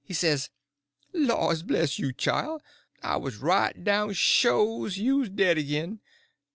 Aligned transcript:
He 0.03 0.15
says: 0.15 0.49
"Laws 1.13 1.61
bless 1.61 1.99
you, 1.99 2.11
chile, 2.11 2.57
I 3.03 3.17
'uz 3.19 3.35
right 3.37 3.83
down 3.83 4.13
sho' 4.13 4.85
you's 4.87 5.29
dead 5.29 5.59
agin. 5.59 5.99